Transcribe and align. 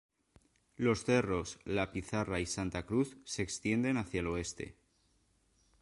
Los 0.77 1.03
cerros 1.03 1.59
La 1.63 1.91
Pizarra 1.91 2.39
y 2.39 2.47
Santa 2.47 2.87
Cruz 2.87 3.17
se 3.23 3.43
extienden 3.43 3.97
hacia 3.97 4.21
el 4.21 4.27
oeste. 4.29 4.75